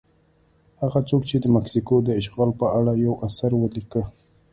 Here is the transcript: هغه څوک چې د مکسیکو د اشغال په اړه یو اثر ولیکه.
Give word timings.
هغه 0.81 0.99
څوک 1.09 1.21
چې 1.29 1.37
د 1.39 1.45
مکسیکو 1.55 1.95
د 2.03 2.09
اشغال 2.19 2.51
په 2.59 2.65
اړه 2.79 2.93
یو 3.05 3.13
اثر 3.27 3.51
ولیکه. 3.57 4.01